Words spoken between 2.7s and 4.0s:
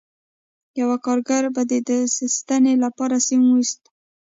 لپاره سیم ویسته